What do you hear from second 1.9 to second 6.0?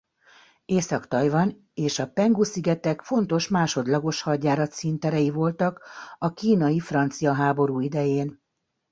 a Penghu-szigetek fontos másodlagos hadjárat színterei voltak